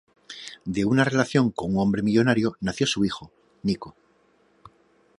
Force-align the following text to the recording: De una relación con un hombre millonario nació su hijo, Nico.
De 0.65 0.83
una 0.83 1.03
relación 1.03 1.51
con 1.51 1.75
un 1.75 1.79
hombre 1.79 2.01
millonario 2.01 2.57
nació 2.59 2.87
su 2.87 3.05
hijo, 3.05 3.31
Nico. 3.61 3.95